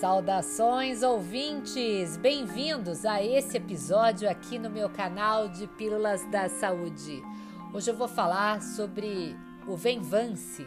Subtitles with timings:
[0.00, 2.18] Saudações ouvintes!
[2.18, 7.22] Bem-vindos a esse episódio aqui no meu canal de Pílulas da Saúde.
[7.72, 9.34] Hoje eu vou falar sobre
[9.66, 10.66] o Venvance.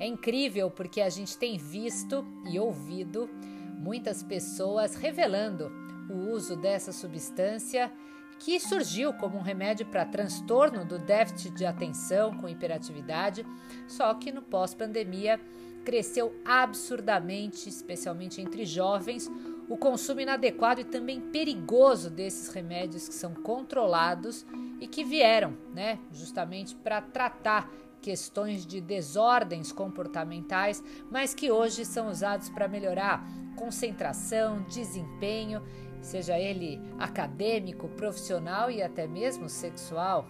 [0.00, 3.30] É incrível porque a gente tem visto e ouvido
[3.78, 5.70] muitas pessoas revelando
[6.10, 7.92] o uso dessa substância
[8.40, 13.46] que surgiu como um remédio para transtorno do déficit de atenção com hiperatividade,
[13.86, 15.40] só que no pós-pandemia
[15.86, 19.30] cresceu absurdamente, especialmente entre jovens,
[19.68, 24.44] o consumo inadequado e também perigoso desses remédios que são controlados
[24.80, 27.70] e que vieram, né, justamente para tratar
[28.02, 35.62] questões de desordens comportamentais, mas que hoje são usados para melhorar concentração, desempenho,
[36.00, 40.26] seja ele acadêmico, profissional e até mesmo sexual.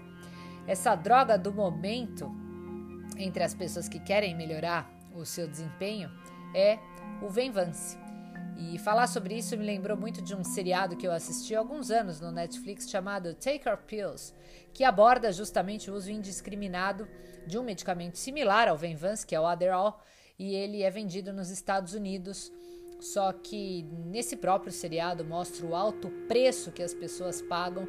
[0.66, 2.30] Essa droga do momento
[3.16, 6.10] entre as pessoas que querem melhorar o seu desempenho
[6.54, 6.78] é
[7.22, 7.98] o Venvance.
[8.58, 11.90] E falar sobre isso me lembrou muito de um seriado que eu assisti há alguns
[11.90, 14.32] anos no Netflix chamado Take Our Pills,
[14.72, 17.06] que aborda justamente o uso indiscriminado
[17.46, 20.00] de um medicamento similar ao Venvance, que é o Adderall,
[20.38, 22.50] e ele é vendido nos Estados Unidos.
[22.98, 27.86] Só que nesse próprio seriado mostra o alto preço que as pessoas pagam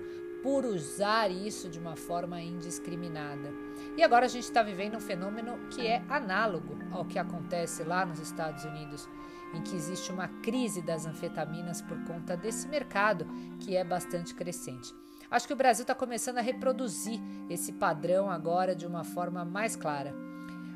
[0.48, 3.54] por usar isso de uma forma indiscriminada.
[3.98, 8.06] E agora a gente está vivendo um fenômeno que é análogo ao que acontece lá
[8.06, 9.10] nos Estados Unidos,
[9.54, 13.28] em que existe uma crise das anfetaminas por conta desse mercado
[13.60, 14.96] que é bastante crescente.
[15.30, 19.76] Acho que o Brasil está começando a reproduzir esse padrão agora de uma forma mais
[19.76, 20.16] clara.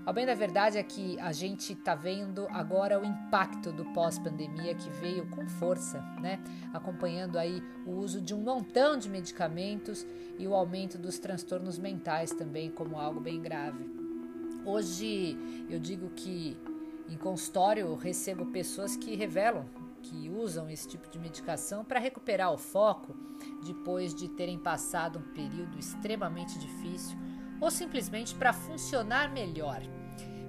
[0.03, 4.73] Ao bem da verdade é que a gente está vendo agora o impacto do pós-pandemia
[4.73, 6.39] que veio com força, né?
[6.73, 10.05] Acompanhando aí o uso de um montão de medicamentos
[10.39, 13.85] e o aumento dos transtornos mentais também como algo bem grave.
[14.66, 15.38] Hoje
[15.69, 16.57] eu digo que
[17.07, 19.66] em consultório eu recebo pessoas que revelam
[20.01, 23.16] que usam esse tipo de medicação para recuperar o foco
[23.63, 27.16] depois de terem passado um período extremamente difícil
[27.61, 29.81] ou simplesmente para funcionar melhor.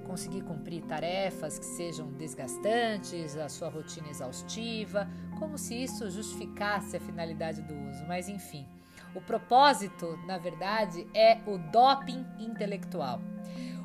[0.06, 5.08] Conseguir cumprir tarefas que sejam desgastantes, a sua rotina exaustiva,
[5.38, 8.66] como se isso justificasse a finalidade do uso, mas enfim.
[9.14, 13.20] O propósito, na verdade, é o doping intelectual.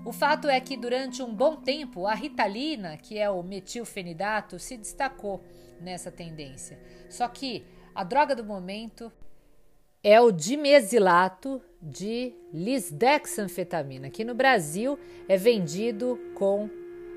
[0.06, 4.78] O fato é que durante um bom tempo a ritalina, que é o metilfenidato, se
[4.78, 5.44] destacou
[5.82, 6.80] nessa tendência.
[7.10, 9.12] Só que a droga do momento
[10.04, 14.98] é o dimesilato de lisdexanfetamina, que no Brasil
[15.28, 16.70] é vendido com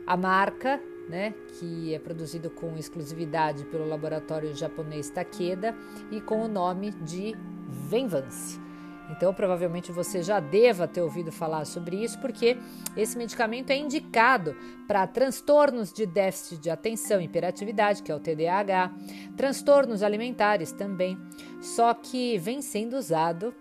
[0.07, 5.75] a marca, né, que é produzido com exclusividade pelo laboratório japonês Takeda
[6.11, 7.35] e com o nome de
[7.69, 8.70] Venvance.
[9.11, 12.57] Então, provavelmente você já deva ter ouvido falar sobre isso, porque
[12.97, 14.57] esse medicamento é indicado
[14.87, 18.93] para transtornos de déficit de atenção e hiperatividade, que é o TDAH,
[19.37, 21.19] transtornos alimentares também,
[21.61, 23.55] só que vem sendo usado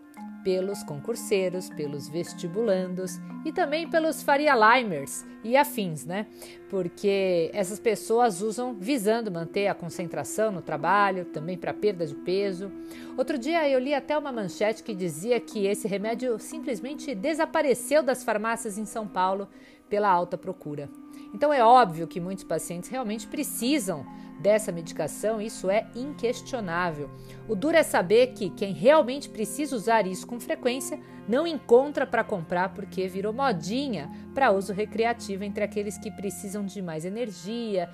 [0.44, 6.28] pelos concurseiros, pelos vestibulandos e também pelos Faria Limers e afins, né?
[6.70, 12.72] Porque essas pessoas usam visando manter a concentração no trabalho, também para perda de peso.
[13.18, 18.24] Outro dia eu li até uma manchete que dizia que esse remédio simplesmente desapareceu das
[18.24, 19.48] farmácias em São Paulo
[19.90, 20.90] pela alta procura.
[21.34, 24.06] Então é óbvio que muitos pacientes realmente precisam
[24.40, 27.10] dessa medicação, isso é inquestionável.
[27.48, 32.24] O duro é saber que quem realmente precisa usar isso com frequência não encontra para
[32.24, 37.90] comprar porque virou modinha para uso recreativo entre aqueles que precisam de mais energia,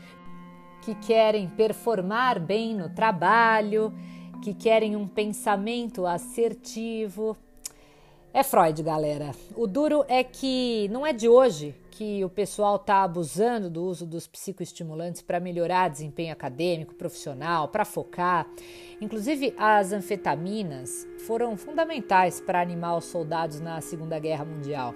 [0.81, 3.91] que querem performar bem no trabalho,
[4.41, 7.35] que querem um pensamento assertivo.
[8.31, 9.31] É Freud, galera.
[9.55, 14.06] O duro é que não é de hoje que o pessoal está abusando do uso
[14.06, 18.45] dos psicoestimulantes para melhorar desempenho acadêmico, profissional, para focar.
[19.00, 24.93] Inclusive, as anfetaminas foram fundamentais para animar os soldados na Segunda Guerra Mundial.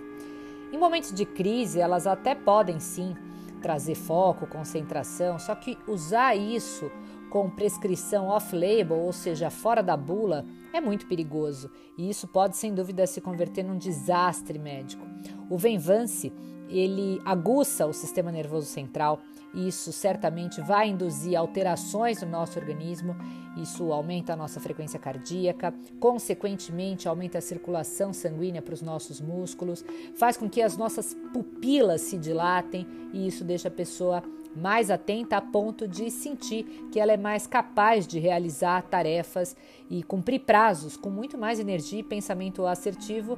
[0.73, 3.15] Em momentos de crise, elas até podem sim
[3.61, 6.91] trazer foco, concentração, só que usar isso
[7.29, 12.73] com prescrição off-label, ou seja, fora da bula, é muito perigoso e isso pode sem
[12.73, 15.05] dúvida se converter num desastre médico.
[15.49, 16.31] O Venvance
[16.69, 19.19] ele aguça o sistema nervoso central
[19.53, 23.15] isso certamente vai induzir alterações no nosso organismo,
[23.57, 29.83] isso aumenta a nossa frequência cardíaca, consequentemente aumenta a circulação sanguínea para os nossos músculos,
[30.15, 34.23] faz com que as nossas pupilas se dilatem e isso deixa a pessoa
[34.55, 39.55] mais atenta a ponto de sentir que ela é mais capaz de realizar tarefas
[39.89, 43.37] e cumprir prazos com muito mais energia e pensamento assertivo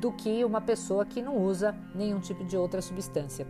[0.00, 3.46] do que uma pessoa que não usa nenhum tipo de outra substância.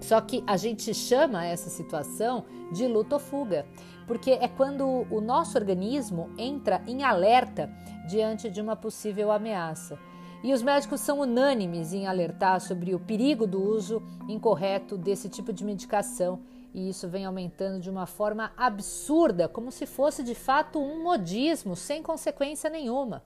[0.00, 3.64] Só que a gente chama essa situação de luta ou fuga,
[4.06, 7.70] porque é quando o nosso organismo entra em alerta
[8.08, 9.98] diante de uma possível ameaça.
[10.42, 15.52] E os médicos são unânimes em alertar sobre o perigo do uso incorreto desse tipo
[15.52, 16.40] de medicação,
[16.74, 21.76] e isso vem aumentando de uma forma absurda, como se fosse de fato um modismo
[21.76, 23.22] sem consequência nenhuma.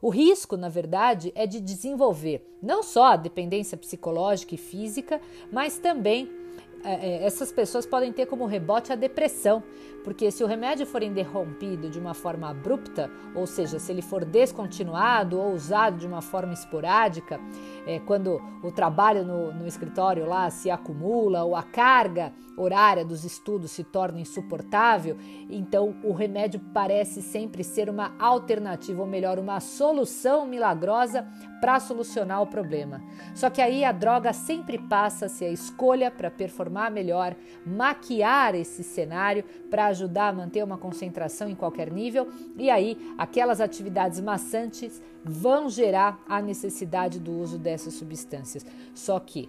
[0.00, 5.20] O risco, na verdade, é de desenvolver não só a dependência psicológica e física,
[5.50, 6.41] mas também
[6.84, 9.62] essas pessoas podem ter como rebote a depressão,
[10.02, 14.24] porque se o remédio for interrompido de uma forma abrupta, ou seja, se ele for
[14.24, 17.40] descontinuado ou usado de uma forma esporádica,
[17.86, 23.24] é, quando o trabalho no, no escritório lá se acumula ou a carga horária dos
[23.24, 25.16] estudos se torna insuportável,
[25.48, 31.26] então o remédio parece sempre ser uma alternativa, ou melhor, uma solução milagrosa
[31.60, 33.00] para solucionar o problema.
[33.34, 38.54] Só que aí a droga sempre passa a ser a escolha para performar melhor, maquiar
[38.54, 44.20] esse cenário para ajudar a manter uma concentração em qualquer nível, e aí aquelas atividades
[44.20, 48.64] maçantes vão gerar a necessidade do uso dessas substâncias.
[48.94, 49.48] Só que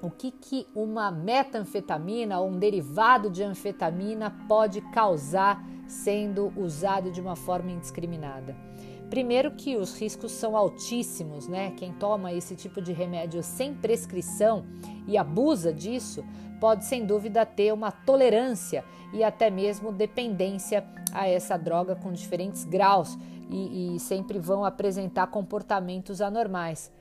[0.00, 7.20] o que, que uma metanfetamina ou um derivado de anfetamina pode causar sendo usado de
[7.20, 8.54] uma forma indiscriminada?
[9.10, 11.70] Primeiro que os riscos são altíssimos, né?
[11.76, 14.66] Quem toma esse tipo de remédio sem prescrição
[15.06, 16.22] e abusa disso
[16.60, 22.64] pode sem dúvida ter uma tolerância e até mesmo dependência a essa droga com diferentes
[22.64, 23.16] graus
[23.48, 26.92] e, e sempre vão apresentar comportamentos anormais.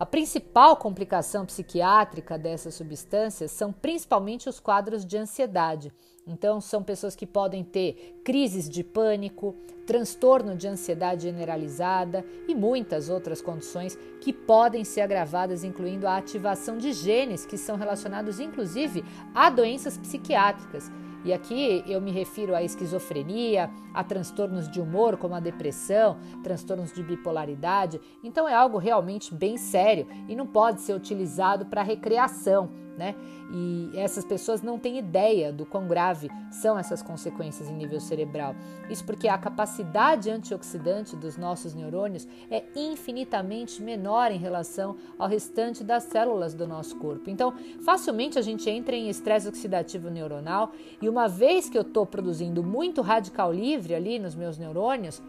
[0.00, 5.92] A principal complicação psiquiátrica dessas substâncias são principalmente os quadros de ansiedade.
[6.26, 13.08] Então, são pessoas que podem ter crises de pânico, transtorno de ansiedade generalizada e muitas
[13.08, 19.04] outras condições que podem ser agravadas, incluindo a ativação de genes que são relacionados inclusive
[19.34, 20.90] a doenças psiquiátricas.
[21.24, 26.92] E aqui eu me refiro à esquizofrenia, a transtornos de humor, como a depressão, transtornos
[26.92, 28.00] de bipolaridade.
[28.24, 33.14] Então é algo realmente bem sério e não pode ser utilizado para recreação né?
[33.50, 38.54] E essas pessoas não têm ideia do quão grave são essas consequências em nível cerebral.
[38.88, 45.84] Isso porque a capacidade antioxidante dos nossos neurônios é infinitamente menor em relação ao restante
[45.84, 47.30] das células do nosso corpo.
[47.30, 47.52] Então,
[47.84, 52.62] facilmente a gente entra em estresse oxidativo neuronal e uma vez que eu estou produzindo
[52.62, 55.22] muito radical livre ali nos meus neurônios,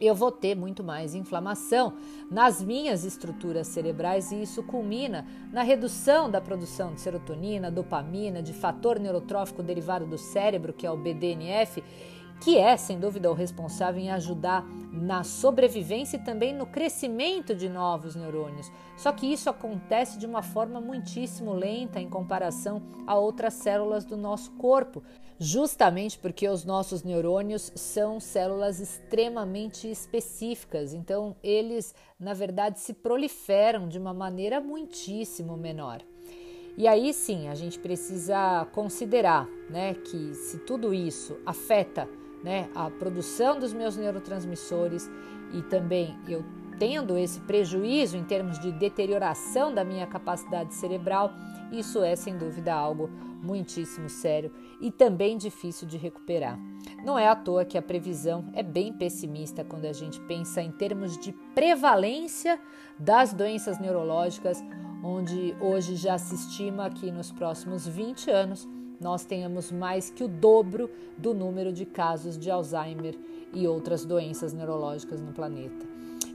[0.00, 1.92] eu vou ter muito mais inflamação
[2.30, 8.54] nas minhas estruturas cerebrais e isso culmina na redução da produção de serotonina, dopamina, de
[8.54, 11.84] fator neurotrófico derivado do cérebro, que é o BDNF,
[12.40, 17.68] que é, sem dúvida, o responsável em ajudar na sobrevivência e também no crescimento de
[17.68, 18.70] novos neurônios.
[18.96, 24.16] Só que isso acontece de uma forma muitíssimo lenta em comparação a outras células do
[24.16, 25.02] nosso corpo
[25.42, 33.88] justamente porque os nossos neurônios são células extremamente específicas, então eles, na verdade, se proliferam
[33.88, 36.02] de uma maneira muitíssimo menor.
[36.76, 42.06] E aí sim, a gente precisa considerar, né, que se tudo isso afeta,
[42.42, 45.10] né, a produção dos meus neurotransmissores
[45.52, 46.44] e também eu
[46.78, 51.30] tendo esse prejuízo em termos de deterioração da minha capacidade cerebral,
[51.70, 53.10] isso é sem dúvida algo
[53.42, 54.50] muitíssimo sério
[54.80, 56.58] e também difícil de recuperar.
[57.04, 60.70] Não é à toa que a previsão é bem pessimista quando a gente pensa em
[60.70, 62.58] termos de prevalência
[62.98, 64.62] das doenças neurológicas,
[65.04, 68.66] onde hoje já se estima que nos próximos 20 anos
[69.00, 73.18] nós tenhamos mais que o dobro do número de casos de Alzheimer
[73.52, 75.86] e outras doenças neurológicas no planeta.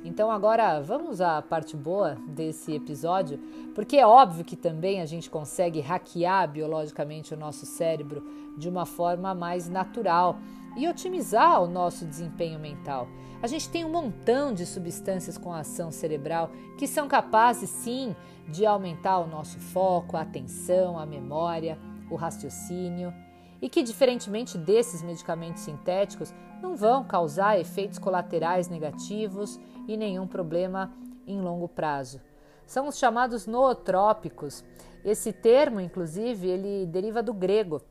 [0.04, 3.40] Então agora vamos à parte boa desse episódio,
[3.74, 8.24] porque é óbvio que também a gente consegue hackear biologicamente o nosso cérebro
[8.58, 10.38] de uma forma mais natural
[10.78, 13.08] e otimizar o nosso desempenho mental.
[13.42, 18.16] A gente tem um montão de substâncias com ação cerebral que são capazes sim
[18.48, 23.14] de aumentar o nosso foco, a atenção, a memória, o raciocínio
[23.62, 30.94] e que, diferentemente desses medicamentos sintéticos, não vão causar efeitos colaterais negativos e nenhum problema
[31.28, 32.22] em longo prazo.
[32.66, 34.64] São os chamados nootrópicos.
[35.04, 37.82] Esse termo, inclusive, ele deriva do grego.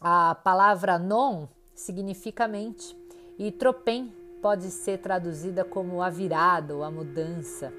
[0.00, 2.96] A palavra non significa mente
[3.38, 7.72] e tropem pode ser traduzida como a virada ou a mudança.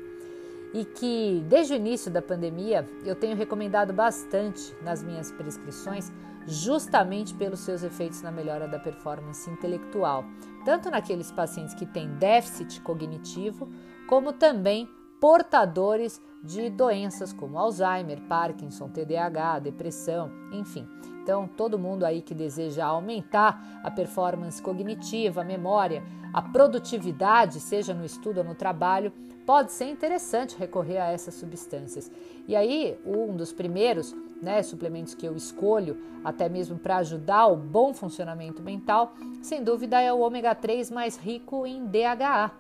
[0.74, 6.12] E que desde o início da pandemia eu tenho recomendado bastante nas minhas prescrições,
[6.48, 10.26] justamente pelos seus efeitos na melhora da performance intelectual,
[10.64, 13.70] tanto naqueles pacientes que têm déficit cognitivo,
[14.08, 14.88] como também
[15.20, 20.88] portadores de doenças como Alzheimer, Parkinson, TDAH, depressão, enfim.
[21.24, 27.96] Então, todo mundo aí que deseja aumentar a performance cognitiva, a memória, a produtividade, seja
[27.96, 29.12] no estudo ou no trabalho,
[29.46, 32.12] pode ser interessante recorrer a essas substâncias.
[32.48, 37.56] E aí, um dos primeiros né, suplementos que eu escolho, até mesmo para ajudar o
[37.56, 42.52] bom funcionamento mental, sem dúvida é o ômega 3 mais rico em DHA.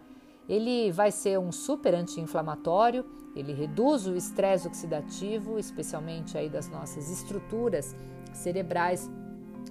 [0.47, 7.09] Ele vai ser um super anti-inflamatório, ele reduz o estresse oxidativo, especialmente aí das nossas
[7.09, 7.95] estruturas
[8.33, 9.09] cerebrais.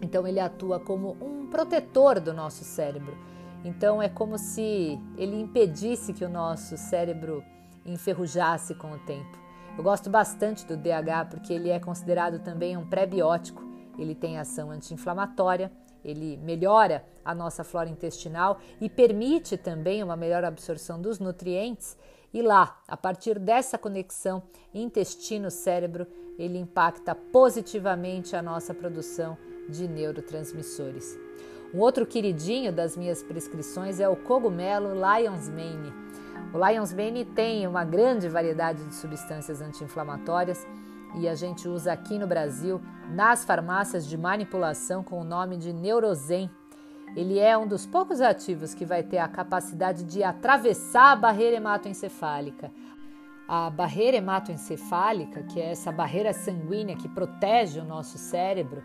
[0.02, 3.16] Então ele atua como um protetor do nosso cérebro.
[3.64, 7.42] Então é como se ele impedisse que o nosso cérebro
[7.87, 9.38] enferrujasse com o tempo.
[9.76, 13.62] Eu gosto bastante do DH porque ele é considerado também um pré-biótico.
[13.99, 15.73] Ele tem ação anti-inflamatória,
[16.04, 21.97] ele melhora a nossa flora intestinal e permite também uma melhor absorção dos nutrientes.
[22.33, 24.42] E lá, a partir dessa conexão
[24.75, 26.06] intestino-cérebro,
[26.38, 31.24] ele impacta positivamente a nossa produção de neurotransmissores.
[31.75, 35.93] Um outro queridinho das minhas prescrições é o cogumelo Lion's Mane.
[36.52, 40.64] O Lion's Mane tem uma grande variedade de substâncias anti-inflamatórias
[41.16, 45.73] e a gente usa aqui no Brasil nas farmácias de manipulação com o nome de
[45.73, 46.49] Neurozen.
[47.16, 51.57] Ele é um dos poucos ativos que vai ter a capacidade de atravessar a barreira
[51.57, 52.71] hematoencefálica,
[53.49, 58.81] a barreira hematoencefálica, que é essa barreira sanguínea que protege o nosso cérebro,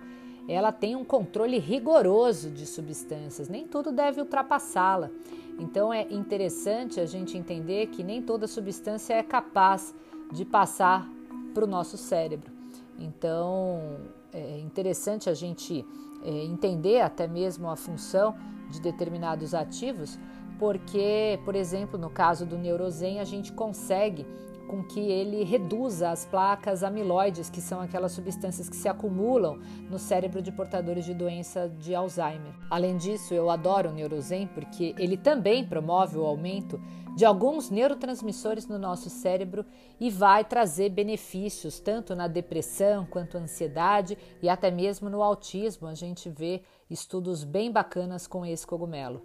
[0.51, 5.11] ela tem um controle rigoroso de substâncias, nem tudo deve ultrapassá-la.
[5.59, 9.93] Então é interessante a gente entender que nem toda substância é capaz
[10.31, 11.07] de passar
[11.53, 12.51] para o nosso cérebro.
[12.97, 13.97] Então
[14.33, 15.85] é interessante a gente
[16.23, 18.35] é, entender até mesmo a função
[18.69, 20.17] de determinados ativos,
[20.57, 24.25] porque, por exemplo, no caso do Neurozen, a gente consegue
[24.69, 29.59] com que ele reduza as placas amiloides, que são aquelas substâncias que se acumulam
[29.89, 32.53] no cérebro de portadores de doença de Alzheimer.
[32.69, 36.79] Além disso, eu adoro o Neurozen porque ele também promove o aumento
[37.15, 39.65] de alguns neurotransmissores no nosso cérebro
[39.99, 45.87] e vai trazer benefícios tanto na depressão quanto ansiedade e até mesmo no autismo.
[45.87, 49.21] A gente vê estudos bem bacanas com esse cogumelo.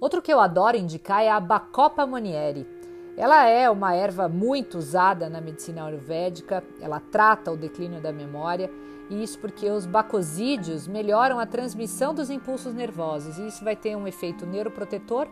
[0.00, 2.85] Outro que eu adoro indicar é a Bacopa monieri.
[3.16, 8.70] Ela é uma erva muito usada na medicina ayurvédica, ela trata o declínio da memória,
[9.08, 13.96] e isso porque os bacosídeos melhoram a transmissão dos impulsos nervosos, e isso vai ter
[13.96, 15.28] um efeito neuroprotetor,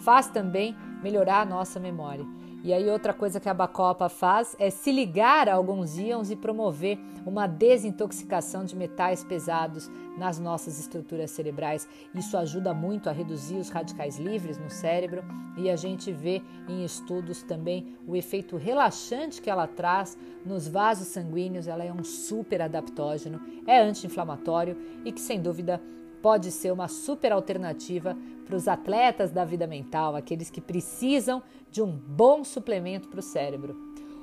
[0.00, 2.26] faz também melhorar a nossa memória.
[2.62, 6.36] E aí outra coisa que a Bacopa faz é se ligar a alguns íons e
[6.36, 11.88] promover uma desintoxicação de metais pesados nas nossas estruturas cerebrais.
[12.14, 15.24] Isso ajuda muito a reduzir os radicais livres no cérebro
[15.56, 21.08] e a gente vê em estudos também o efeito relaxante que ela traz nos vasos
[21.08, 21.66] sanguíneos.
[21.66, 25.80] Ela é um super adaptógeno, é anti-inflamatório e que sem dúvida
[26.22, 31.82] pode ser uma super alternativa para os atletas da vida mental, aqueles que precisam de
[31.82, 33.76] um bom suplemento para o cérebro.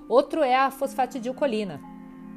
[0.10, 1.82] Outro é a fosfatidilcolina.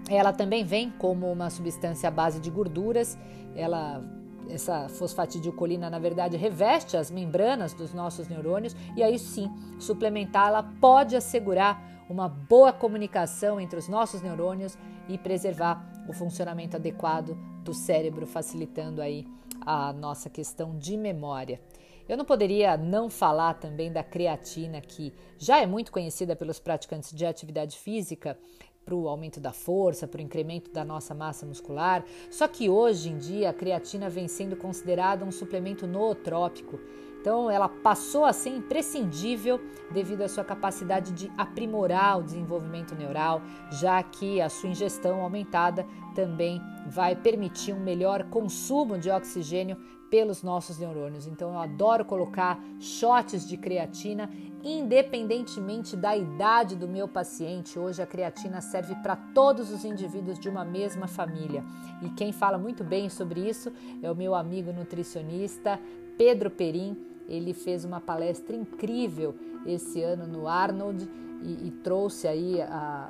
[0.09, 3.19] Ela também vem como uma substância à base de gorduras.
[3.55, 4.03] Ela
[4.49, 9.49] essa fosfatidilcolina, na verdade, reveste as membranas dos nossos neurônios e aí sim,
[9.79, 14.77] suplementá-la pode assegurar uma boa comunicação entre os nossos neurônios
[15.09, 19.25] e preservar o funcionamento adequado do cérebro, facilitando aí
[19.61, 21.61] a nossa questão de memória.
[22.09, 27.13] Eu não poderia não falar também da creatina, que já é muito conhecida pelos praticantes
[27.13, 28.37] de atividade física
[28.85, 32.05] para o aumento da força, para o incremento da nossa massa muscular.
[32.31, 36.81] Só que hoje em dia a creatina vem sendo considerada um suplemento nootrópico.
[37.21, 39.61] Então ela passou a ser imprescindível
[39.91, 45.87] devido à sua capacidade de aprimorar o desenvolvimento neural, já que a sua ingestão aumentada
[46.15, 49.77] também vai permitir um melhor consumo de oxigênio
[50.11, 51.27] pelos nossos neurônios.
[51.27, 54.29] Então eu adoro colocar shots de creatina,
[54.63, 57.79] independentemente da idade do meu paciente.
[57.79, 61.65] Hoje a creatina serve para todos os indivíduos de uma mesma família.
[62.03, 63.73] E quem fala muito bem sobre isso
[64.03, 65.79] é o meu amigo nutricionista
[66.19, 67.10] Pedro Perim.
[67.29, 69.35] Ele fez uma palestra incrível
[69.67, 71.09] esse ano no Arnold
[71.43, 72.59] e, e trouxe aí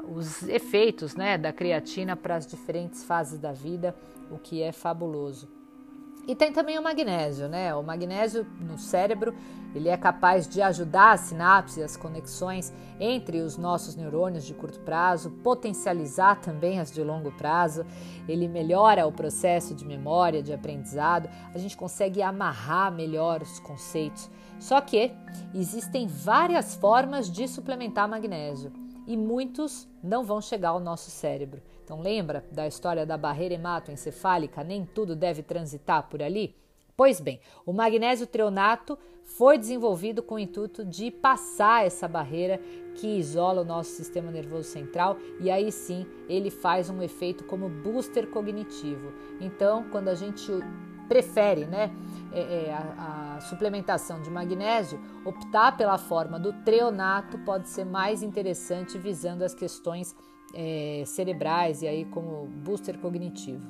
[0.09, 3.95] os efeitos né, da creatina para as diferentes fases da vida,
[4.31, 5.60] o que é fabuloso.
[6.27, 7.75] E tem também o magnésio, né?
[7.75, 9.35] O magnésio no cérebro,
[9.75, 14.81] ele é capaz de ajudar as sinapses, as conexões entre os nossos neurônios de curto
[14.81, 17.85] prazo, potencializar também as de longo prazo.
[18.29, 21.29] Ele melhora o processo de memória, de aprendizado.
[21.55, 24.31] A gente consegue amarrar melhor os conceitos.
[24.59, 25.13] Só que
[25.55, 28.80] existem várias formas de suplementar magnésio.
[29.11, 31.61] E muitos não vão chegar ao nosso cérebro.
[31.83, 34.63] Então lembra da história da barreira hematoencefálica?
[34.63, 36.55] Nem tudo deve transitar por ali?
[36.97, 42.61] Pois bem, o magnésio treonato foi desenvolvido com o intuito de passar essa barreira
[42.95, 47.69] que isola o nosso sistema nervoso central e aí sim ele faz um efeito como
[47.69, 49.13] booster cognitivo.
[49.41, 50.53] Então, quando a gente
[51.11, 51.91] prefere né,
[52.33, 58.23] é, é, a, a, suplementação de magnésio, optar pela forma do treonato pode ser mais
[58.23, 60.15] interessante visando as questões
[60.55, 63.67] é, cerebrais e aí como booster cognitivo.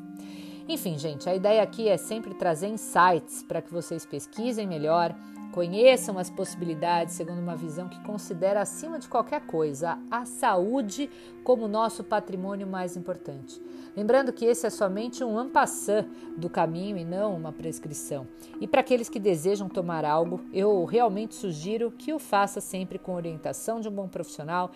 [0.68, 5.14] Enfim, gente, a ideia aqui é sempre trazer insights para que vocês pesquisem melhor,
[5.52, 11.10] conheçam as possibilidades segundo uma visão que considera acima de qualquer coisa a saúde
[11.42, 13.60] como nosso patrimônio mais importante.
[13.96, 18.26] Lembrando que esse é somente um ampassã do caminho e não uma prescrição.
[18.60, 23.14] E para aqueles que desejam tomar algo, eu realmente sugiro que o faça sempre com
[23.14, 24.70] orientação de um bom profissional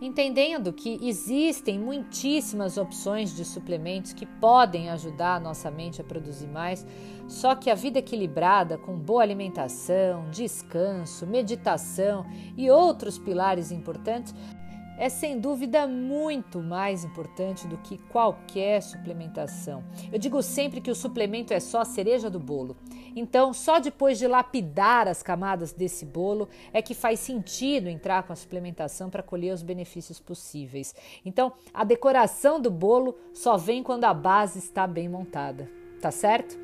[0.00, 6.46] entendendo que existem muitíssimas opções de suplementos que podem ajudar a nossa mente a produzir
[6.46, 6.86] mais,
[7.26, 12.26] só que a vida equilibrada, com boa alimentação, descanso, meditação
[12.56, 14.34] e outros pilares importantes,
[14.98, 19.84] é sem dúvida muito mais importante do que qualquer suplementação.
[20.12, 22.76] Eu digo sempre que o suplemento é só a cereja do bolo.
[23.14, 28.32] Então, só depois de lapidar as camadas desse bolo é que faz sentido entrar com
[28.32, 30.94] a suplementação para colher os benefícios possíveis.
[31.24, 36.58] Então, a decoração do bolo só vem quando a base está bem montada, tá certo?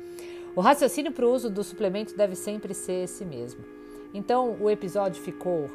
[0.55, 3.65] O raciocínio para o uso do suplemento deve sempre ser esse mesmo.
[4.13, 5.67] Então, o episódio ficou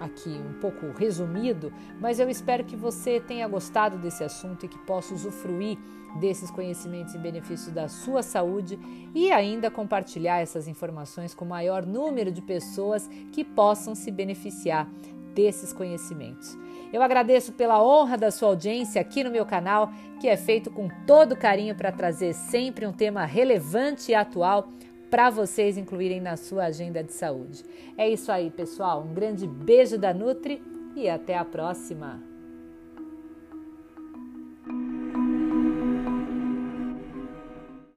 [0.00, 4.78] aqui um pouco resumido, mas eu espero que você tenha gostado desse assunto e que
[4.78, 5.78] possa usufruir
[6.18, 8.78] desses conhecimentos em benefício da sua saúde
[9.14, 14.88] e ainda compartilhar essas informações com o maior número de pessoas que possam se beneficiar
[15.34, 16.56] desses conhecimentos.
[16.92, 20.88] Eu agradeço pela honra da sua audiência aqui no meu canal, que é feito com
[21.04, 24.68] todo carinho para trazer sempre um tema relevante e atual
[25.14, 27.62] para vocês incluírem na sua agenda de saúde.
[27.96, 29.06] É isso aí, pessoal.
[29.08, 30.60] Um grande beijo da Nutri
[30.96, 32.33] e até a próxima!